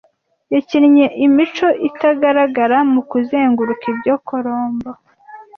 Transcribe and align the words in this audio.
yakinnye 0.53 1.05
imico 1.25 1.67
(itagaragara) 1.89 2.77
mu 2.93 3.01
kuzenguruka 3.09 3.83
ibyo 3.93 4.13
Colombo 4.27 4.89